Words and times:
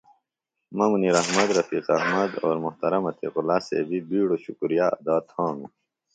مہ 0.77 0.85
منیراحمد، 0.91 1.49
رفیق 1.57 1.85
احمد 1.97 2.31
او 2.43 2.49
محترم 2.65 3.03
عتیق 3.09 3.33
ﷲ 3.45 3.57
صیبی 3.67 3.99
بیڈیۡ 4.07 4.41
شکریہ 4.45 4.87
ادا 4.97 5.15
تھانوࣿ۔ 5.29 5.69